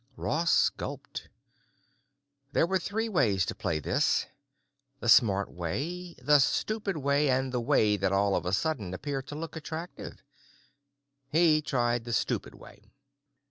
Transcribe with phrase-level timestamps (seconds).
[0.17, 1.29] Ross gulped.
[2.53, 4.25] There were three ways to play this,
[4.99, 9.21] the smart way, the stupid way, and the way that all of a sudden began
[9.21, 10.23] to look attractive.
[11.29, 12.89] He tried the stupid way.